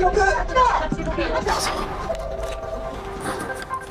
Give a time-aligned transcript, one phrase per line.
[0.00, 0.29] Joker!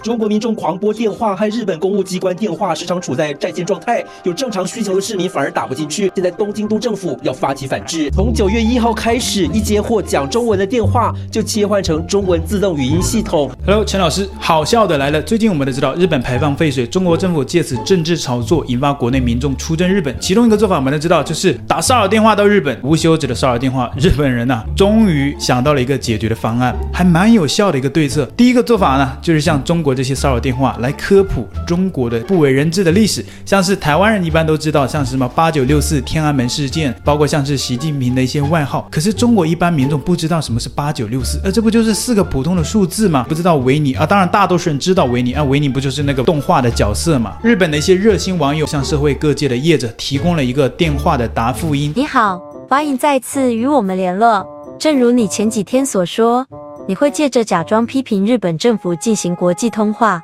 [0.09, 4.03] 中国民众狂拨电话和日本公务机关电话，时常处在占线状态。
[4.23, 6.11] 有正常需求的市民反而打不进去。
[6.15, 13.51] 现在东京都政府要发起反制，从九月一号开始，一接获讲中文的电话就切换成中文自动语音系统。
[13.63, 15.21] Hello，陈老师，好笑的来了。
[15.21, 20.15] 最近我们都知道，日本排放废水，中国政府借此政治炒作，引发国内民众出征日本。
[20.19, 23.91] 其中一个做法，我们都知道，就是打骚扰电话到日本，无休止的骚扰电话。
[23.95, 28.25] 日本人呐、啊，终于想到了一个解决的方案，还蛮有效的一个对策。
[28.35, 30.77] 第一个做法呢，就是向中国这些骚扰电话。
[30.79, 38.87] 来科普中国的不为人知的历史，像是台湾人一般都知道，像是什么八九六四天安门事件，包括像是习近平的一些外号。
[38.89, 43.25] 可是中国一般民众不知道什么是八九六四，而这不就是四个普通的数字吗？
[43.27, 47.37] 不知道维尼啊，当然大多数人知道维尼啊，维尼不就是那个动画的角色吗？
[47.43, 51.91] 日本的一些热心网友向社会各界的业者提供了一个电话的答复音。
[51.93, 54.47] 你好，欢迎再次与我们联络。
[54.79, 56.47] 正如你前几天所说，
[56.89, 60.19] 你会借着假装批评日本政府进行国际通话。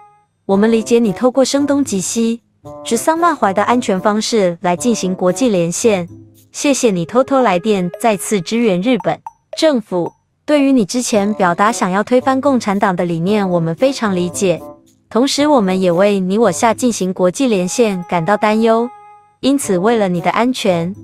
[0.47, 2.41] 我们理解你透过声东击西、
[2.83, 6.09] 指桑骂槐的安全方式来进行国际连线。
[6.52, 9.21] 谢谢你偷偷来电，再次支援日本
[9.55, 10.11] 政府。
[10.43, 14.59] 对于你之前表达想要推翻共产党的理念，我们非常理解。
[15.08, 18.89] 同时，我们也为你我下进行国际连线感到担忧。
[19.39, 20.95] 因此，为了你的安全，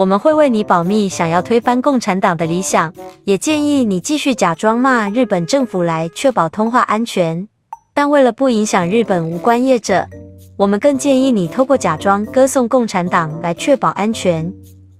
[0.00, 2.90] 我们会为你保密想要推翻共产党的理想。
[3.24, 7.46] 也建议你继续假装骂日本政府来确保通话安全。
[7.92, 10.08] 但为了不影响日本无关业者，
[10.56, 14.50] 我们更建议你透过假装歌颂共产党来确保安全，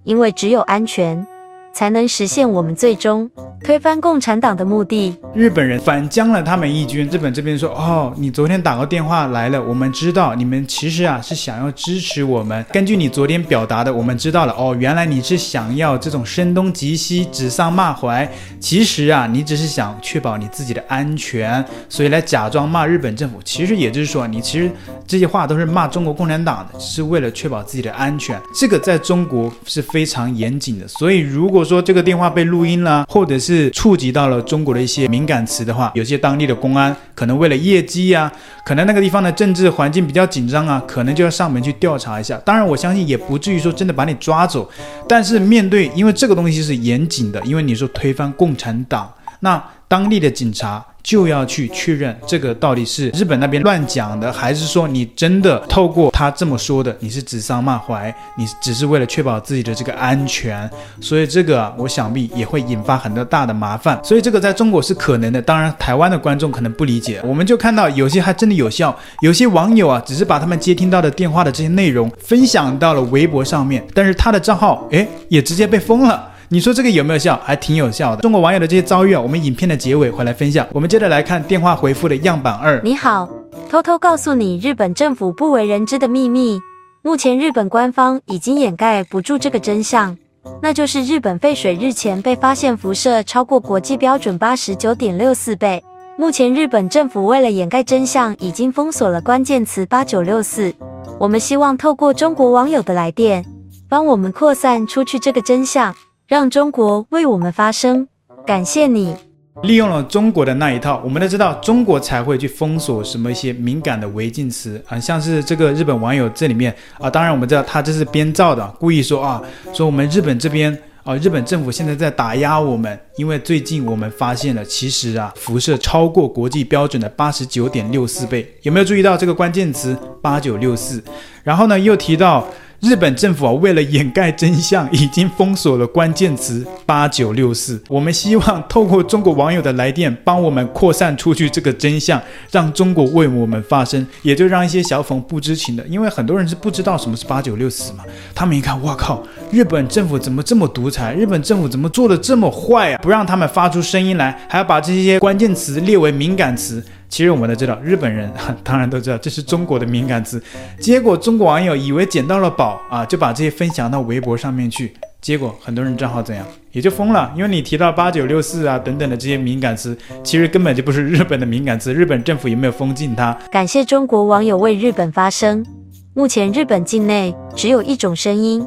[0.05, 1.27] 因为只有安全，
[1.73, 3.31] 才能实现我们最终
[3.63, 5.15] 推翻共产党的目的。
[5.35, 7.07] 日本人反将了他们一军。
[7.09, 12.65] 日本这边说：“哦，你昨天打个电话来了，我们知道你们其实啊是想要支持我们。
[12.73, 14.55] 根据你昨天表达的，我们知道了。
[14.55, 18.31] 哦，原来你是想要这种声东击西、指桑骂槐。
[18.59, 23.41] 其实啊，你只是想确保你自己的安全，所以来假装骂日本政府。
[23.45, 24.71] 其实也就是说，你其实
[25.07, 28.41] 这些话都是骂中国共产党的，是为了确保自己的安全。
[28.55, 30.89] 这个在中国是非常严谨的。
[30.89, 38.31] 所以如果说这个电话被录音了，或者是是触及到了中国的一些敏感词的话，有些当地的公安可能为了业绩呀，
[38.65, 42.37] 可能那个地方的政治环境比较紧张啊，可能就要上门去调查一下。
[42.45, 44.71] 当然，我相信也不至于说真的把你抓走，
[45.09, 50.85] 但是面对，因为这个东西是严谨的，因为你说推翻共产党，那当地的警察。
[51.03, 60.69] 就要去确认这个到底是日本那边乱讲的，还是说你真的透过他这么说的，你是指桑骂槐，你只是为了确保自己的这个安全，
[61.01, 63.99] 所以这个啊，我想必也会引发很多大的麻烦。
[64.03, 67.21] 所以这个在中国是可能的，当然台湾的观众可能不理解。
[67.25, 76.29] 我们就看到有些还真的有效，有些网友啊，只是把他们接听到的电话的这些内容分享到了微博上面，但是他的账号诶也直接被封了。
[76.53, 77.41] 你说这个有没有效？
[77.45, 78.23] 还挺有效的。
[78.23, 80.67] 中国网友的这些遭遇啊，我们影片的结尾会来分享。
[80.73, 82.81] 我们接着来看电话回复的样板二。
[82.83, 83.29] 你好，
[83.69, 86.59] 偷偷告诉你日本政府不为人知的秘密。
[87.03, 90.19] 目前日本官方已经掩盖不住这个真相，
[90.61, 95.81] 那就是日本废水日前被发现辐射超过国际标准八十九点六四倍。
[96.19, 100.75] 目前日本政府为了掩盖真相，已经封锁了关键词八九六四。
[101.21, 103.47] 我们希望透过中国网友的来电，
[103.89, 105.95] 帮我们扩散出去这个真相。
[106.31, 108.07] 让中国为我们发声，
[108.47, 109.17] 感谢你。
[109.65, 119.43] 利用了中国的那一套，我们都知道中国才会去封锁什么一些敏感的违禁词啊，像是这个日本网友这里面啊，当然我们知道他这是编造的，故意说啊，
[119.73, 131.03] 说我们日本这边啊，日本政府现在在打压我们，因为最近我们发现了，其实啊，辐射超过国际标准的八十九点六四倍，有没有注意到这个关键词八九六四？
[131.43, 132.47] 然后呢，又提到。
[132.81, 137.79] 日本政府啊，为了掩盖真相，已经封锁了关键词八九六四。
[137.89, 142.21] 我们希望透过中国网友的来电，帮我们扩散出去这个真相，
[142.51, 148.03] 让中国为我们发声，也就让一些小粉不知情的，因为很多人是不知道什么是八九六四嘛。
[148.35, 151.15] 他们一看，哇靠，日本政府怎么这么独裁？
[151.15, 153.01] 日本政府怎么做的这么坏啊？
[153.03, 156.83] 不让他们发出声音来，还要把这些关键词列为敏感词。
[157.11, 158.33] 其实我们都知道，日本人
[158.65, 160.43] 当然都知道这是中国的敏感词。
[160.79, 164.95] 结果中国网友以为捡到了宝啊，就把这些分享到微博上面去。
[165.21, 171.93] 结果很多人账号怎样也就封了，因为你提到八九六四啊等等的这些敏感词，其实根本就不是日本的敏感词。
[171.93, 173.37] 日本政府有没有封禁它？
[173.51, 175.67] 感谢中国网友为日本发声。
[176.15, 178.67] 目前日本境内只有一种声音，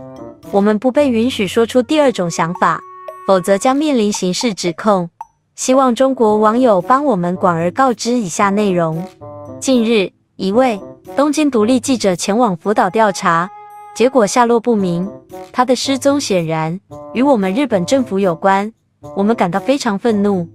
[0.51, 2.79] 我们不被允许说出第二种想法，
[3.25, 5.09] 否则将面临刑事指控。
[5.55, 9.03] 希望中国网友帮我们广而告之以下内容：
[9.59, 10.81] 近日，一位
[11.15, 13.49] 东京独立记者前往福岛调查，
[13.95, 15.07] 结果下落不明。
[15.51, 16.79] 他的失踪显然
[17.13, 18.73] 与我们日本政府有关，
[19.15, 20.47] 我们感到非常愤怒。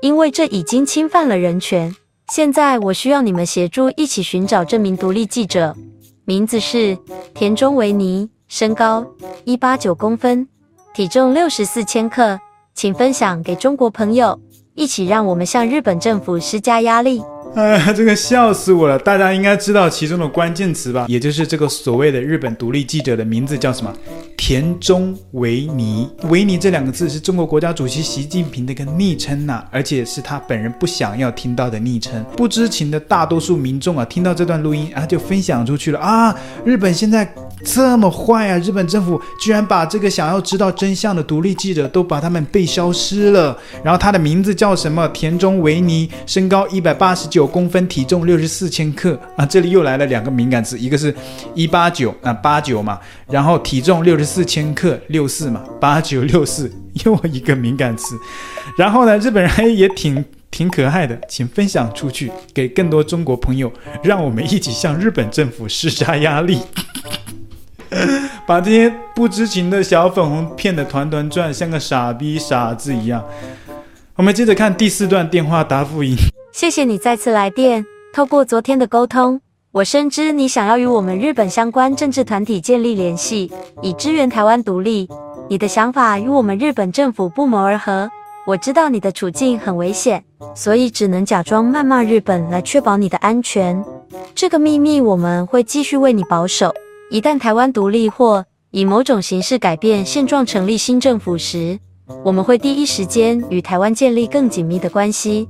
[0.00, 1.94] 因为这已经侵犯了人权。
[2.28, 5.76] 现在我需要你们协助，一起寻找这名独立记者，
[6.24, 6.96] 名字是
[7.34, 9.06] 田中维尼，身高
[9.44, 10.48] 一八九公分，
[10.94, 12.38] 体重六十四千克，
[12.74, 14.38] 请分享给中国朋友，
[14.76, 17.22] 一起让我们向日本政府施加压力。
[17.54, 18.98] 哎，这个笑死我了！
[18.98, 21.06] 大家应该知道其中的关键词吧？
[21.08, 23.90] 也就是这个所谓的日本独立记者的名字叫什么？
[24.36, 26.08] 田中维尼。
[26.24, 32.24] 维尼这两个字是中国国家主席习近平的一个昵称呐，而且是他本人不想要听到的昵称。
[32.36, 36.34] 不知情的大多数民众啊，听到这段录音啊，就分享出去了啊！
[36.64, 37.28] 日本现在
[37.64, 38.58] 这么坏啊！
[38.58, 43.56] 日本政府居然把这个想要知道真相的独立记者都把他们被消失了。
[43.82, 45.08] 然后他的名字叫什么？
[45.08, 49.46] 田中维尼，身高一百八十九公分，体重六十四千克啊！
[49.46, 51.14] 这里又来了两个敏感词，一个是
[51.54, 52.98] 一八九啊八九嘛，
[53.28, 56.70] 然后体重六十四千克六四嘛，八九六四
[57.06, 58.18] 又一个敏感词。
[58.76, 66.60] 然后呢，日本人也挺挺可爱的，请分享出去给更多中国朋友，让我们一起向日本政府施加压力，
[68.46, 73.24] 把这些不知情的小粉红骗得团团转，像个傻逼傻子一样。
[74.16, 76.16] 我们接着看第四段电话答复音。
[76.52, 77.84] 谢谢你再次来电。
[78.14, 79.42] 透过昨天的沟通，
[79.76, 83.52] 我深知你想要与我们日本相关政治团体建立联系，
[83.82, 85.06] 以支援台湾独立。
[85.50, 88.08] 你的想法与我们日本政府不谋而合。
[88.46, 90.24] 我知道你的处境很危险，
[90.54, 93.84] 所以只能假装谩骂日本来确保你的安全。
[94.34, 96.72] 这个秘密我们会继续为你保守。
[97.10, 101.78] 一旦台湾独立或以某种形式改变现状，成立新政府时，
[102.24, 105.48] 我们会第一时间与台湾建立更紧密的关系。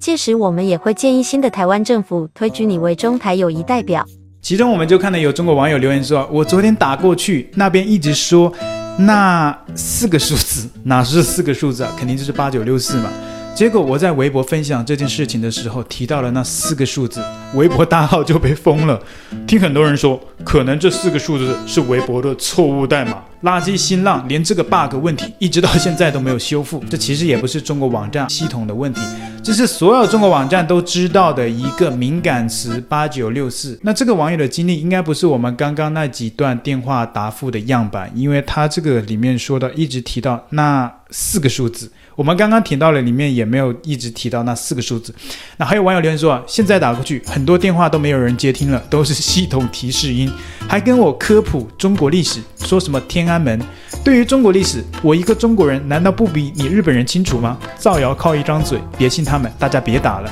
[0.00, 4.06] 届时，我们也会建议新的台湾政府推举你为中台友谊代表。
[4.40, 8.50] 其中，我们就看到有中国网友留言说：“我昨天打过去，那边一直说
[8.98, 11.94] 那四个数字，哪是四个数字啊？
[11.98, 13.10] 肯定就是八九六四嘛。”
[13.58, 17.20] 结果我在微博分享这件事情的时候，提到了那四个数字，
[17.54, 19.02] 微博大号就被封了。
[19.48, 23.20] 听很多人说，可能这四个数字是微博的错误代码。
[23.42, 26.82] 垃圾新浪连这个 bug 问题一直到现在都没有修复。
[26.88, 29.00] 这其实也不是中国网站系统的问题，
[29.42, 33.76] 这是所有中国网站都知道的一个敏感词八九六四。
[33.82, 41.90] 那这个网友的经历应该不是我们刚刚那几段电话答复的样板，因为他这个里面说的一直提到那四个数字。
[42.18, 45.14] 我们刚刚提到了，里面也没有一直提到那四个数字。
[45.56, 50.28] 那还有网友留言说啊，现在打过去，很多电话都没有人接听了，都是系统提示音，
[50.68, 53.60] 还跟我科普中国历史，说什么天安门。
[54.02, 57.56] 对于中国历史，我一个中国人难道不比你日本人清楚吗？
[57.76, 60.28] 造谣靠一张嘴，别信他们，大家别打了。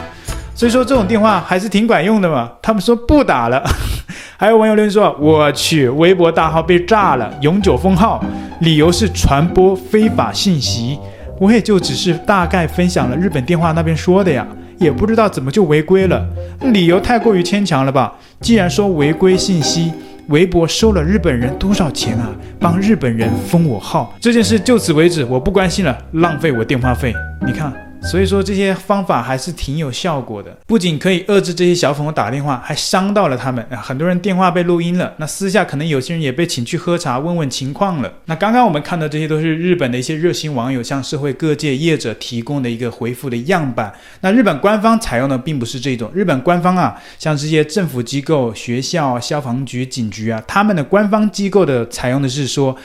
[0.57, 2.51] 所以说这种电话还是挺管用的嘛。
[2.61, 3.63] 他们说不打了。
[4.37, 8.21] 还有网友留言说，我去，微博大号被炸了，永久封号，
[8.63, 10.99] 理由是传播非法信息。
[11.39, 14.47] 我也就只是大概分享了日本电话那边说的呀，
[14.79, 16.27] 也不知道怎么就违规了，
[16.73, 18.15] 理由太过于牵强了吧？
[18.41, 19.93] 既然说违规信息，
[20.29, 22.31] 微博收了日本人多少钱啊？
[22.59, 27.15] 帮日本人封我号，这件事就此为止，我不关心了，浪费我电话费，
[27.47, 27.86] 你看。
[28.09, 33.77] 所以说这些方法还是挺有效果的，不仅可以遏制这些小粉红打电话，还伤到了他们啊！
[33.79, 38.13] 很多人电话被录音了，那私下可能有些人也被请去喝茶问问情况了。
[38.27, 43.93] 那刚刚我们看到这些都是日本的一些热心网友向社会各界业者提供的一个回复的样板。
[44.21, 52.77] 那日本官方采用的并不是这种，日本官方啊，像这些政府机构、学校、消防局、警局啊，他们的官方机构的采用的是说，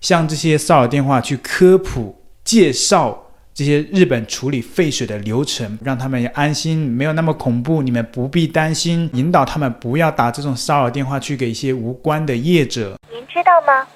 [0.00, 3.26] 像这些骚扰电话去科普介绍。
[3.60, 9.10] 这些日本处理废水的流程，让他们也安心，没有那么恐怖，你们不必担心。
[9.12, 12.96] 引导他们不要打这种骚扰电话去给一些无关的业者。
[13.12, 13.86] 您知道吗？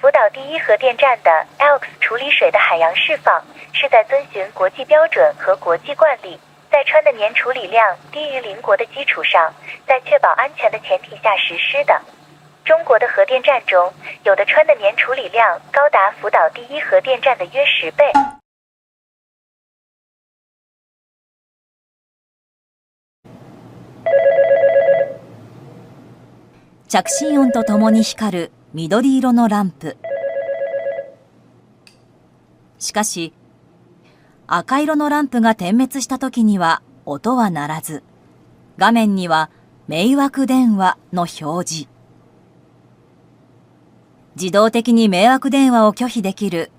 [0.00, 3.42] 福岛第一核电站的 ALPS 处理水的海洋释放
[3.72, 6.38] 是在遵循国际标准和国际惯例，
[6.70, 9.52] 在川的年处理量低于邻国的基础上，
[9.84, 12.00] 在确保安全的前提下实施的。
[12.64, 13.92] 中国的核电站中
[14.22, 18.04] 有的川的年处理量高达福岛第一核电站的约十倍。
[26.92, 29.96] 着信音とともに光る绿色のランプ。
[32.78, 33.32] しかし、
[34.46, 38.02] 赤色のランプが点灭した时には音は鸣らず、
[38.76, 39.48] 画面には
[39.88, 41.88] 迷惑电话の表示。
[44.36, 46.70] 自动的に迷惑电话を拒否できる。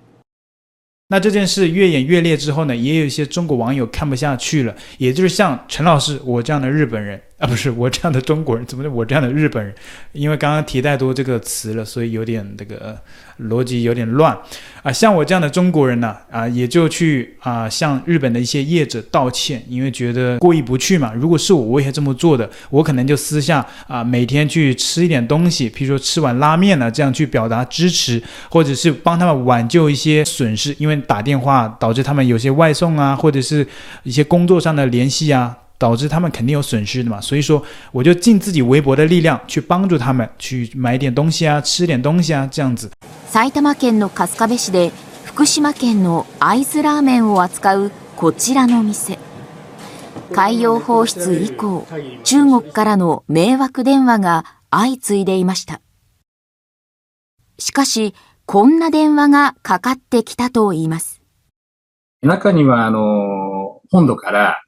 [1.09, 7.19] 那这件事越演越烈之后呢，也有一些中国网友看不下去了，也就是像陈老师我这样的日本人。
[7.43, 9.75] 啊，不是我这样的中国人，怎么我这样的日本人？
[10.13, 12.97] 因为刚刚提太多这个词了，所以有点这个
[13.41, 14.37] 逻辑有点乱
[14.81, 14.89] 啊。
[14.89, 21.11] 像我这样的中国人呢，啊，也就去啊向日本的一些业者道歉，因为觉得过意不去嘛。
[21.13, 33.67] 如果是我，我也这么做的，我可能就私下啊每天去吃一点东西，譬如说吃碗拉面呢，这样去表达支持，或者是帮他们挽救一些损失，因为打电话导致他们有些外送啊，或者是
[34.03, 35.57] 一些工作上的联系啊。
[35.83, 37.61] 导致他们肯定有损失的嘛，所以说
[37.91, 42.89] 我就尽自己微薄的力量去帮助他们，去买点东西啊，吃点东西啊，这样子。
[43.29, 44.93] 埼玉県の春日部市で
[45.25, 49.19] 福岛県の会津ラーメンを扱うこちらの店。
[50.31, 51.85] 海洋放出以降、
[52.23, 55.81] 中国からの迷惑电话が相次いでいました。
[57.59, 61.21] しかし、こんな电话がかかってきたと言います。
[62.21, 64.62] 中には、あの、本土から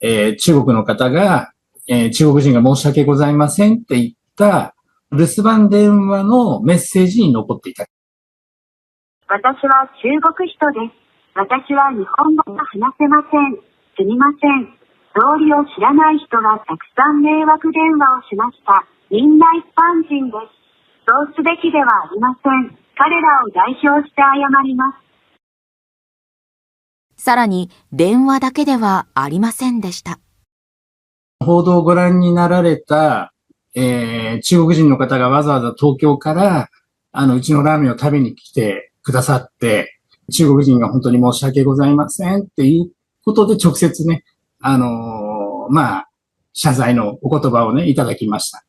[0.00, 1.52] えー、中国の方が、
[1.88, 4.74] えー、中国人が申し訳ございませんって言った
[5.10, 7.86] 留守番电话のメッセージに残っていた。
[9.28, 11.08] 私は中国人です。
[11.34, 13.56] 私は日本语が话せません。
[13.96, 14.78] すみません。
[15.14, 18.84] 道理を知らない人がたくさん迷惑电话をしました。
[19.10, 20.58] みんな一般人です。
[21.08, 22.76] そうすべきではありません。
[22.96, 25.07] 彼らを代表して谢ります。
[27.18, 30.20] さらに电话だけではありませんでした。
[31.40, 33.32] 报道をご覧になられた、
[33.74, 36.68] えー、中国人の方がわざわざ东京から、
[37.12, 39.98] あの、うちのラーメンを食べに来てくださって、
[40.32, 42.90] 中国人が本当に申し訳ございませんっていう
[43.24, 44.24] ことで直接ね、
[44.60, 46.08] あのー、まあ、
[46.52, 48.64] 谢罪のお言叶をね、いただきました。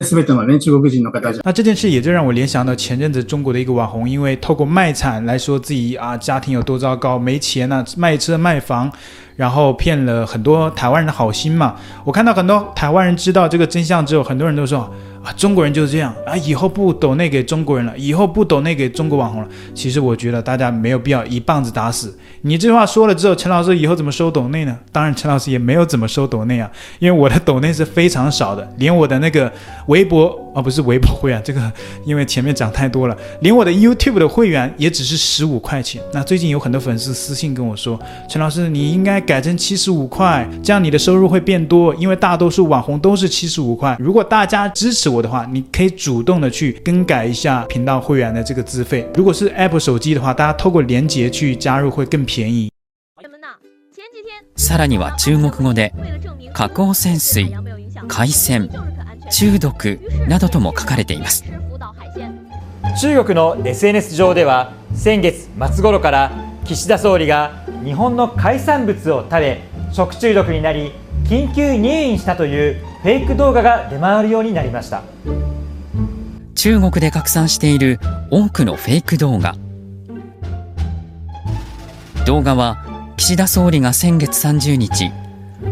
[0.00, 1.42] すべてのね、中国人の方じゃ。
[1.44, 8.92] 那这件事也就让我联想到前阵子中国的一个网红，因为透过卖惨来说自己啊家庭有多糟糕，没钱啊，卖车卖房，
[9.39, 11.73] 然后骗了很多台湾人的好心嘛。
[12.03, 14.79] 我看到很多台湾人知道这个真相之后，很多人都说
[15.23, 19.47] 啊，中国人就是这样啊，以后不抖内给中国人了，以后不抖内给中国网红了。
[19.73, 22.17] 其实我觉得大家没有必要一棒子打死。
[22.41, 24.77] 你这话说了之后，陈老师以后怎么收抖内呢？
[24.91, 26.69] 当然，陈老师也没有怎么收抖内啊，
[26.99, 29.51] 因为我的抖内是非常少的，连我的那个
[29.87, 31.71] 微博哦，不是微博会员，这个
[32.05, 36.01] 因为前面讲太多了，连我的 YouTube 的会员也只是十五块钱。
[36.13, 43.95] 那最近有很多粉丝私信跟我说，陈老师你应该改成七十五块，这样你的收入会变多，因为大多数网红都是七十五块。
[43.99, 49.07] 如果大家支持我的话，你可以主动的去更改一下频道会员的这个资费。
[49.13, 52.71] 如果是 Apple 手机的话，大家透过连结去加入会更便宜。
[54.57, 55.93] さらには中国语で
[56.51, 57.55] 加工泉水、
[58.07, 58.67] 海鲜、
[59.29, 61.43] 中毒などとも书かれています。
[62.99, 66.31] 中国の SNS 上では先月末顷から
[66.65, 70.91] 岸田総理が日本の海产物を食べ食中毒になり
[71.27, 75.03] 紧急入院したというフェイク动画が出回るようになりました。
[76.55, 77.99] 中国で拡散している
[78.31, 79.55] 多くのフェイク动画。
[82.25, 85.11] 动画は岸田総理が先月30日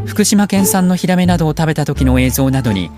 [0.06, 2.90] 福岛県产のヒラメなどを食べた时の映像などに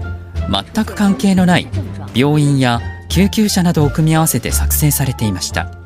[0.74, 1.68] 全く関系のない
[2.14, 5.79] 病院や救急车などを组み合わせて作成されていました。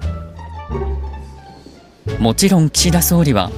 [2.19, 3.51] もちろん岸田総理は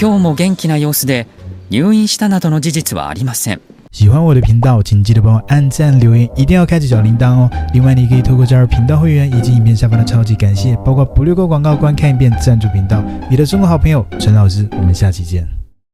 [0.00, 1.26] 今日も元気な様子で
[1.70, 7.50] 入院したなどの事実はありません喜欢我的频道，请记得帮我按赞、留言，一定要开启小铃铛哦。
[7.72, 13.02] 另外，你可以透过加入频道会员以及影片下方的超级感谢，包括不略过广告、观看一遍赞助频道。
[13.30, 15.57] 你的中国好朋友陈老师，我们下期见。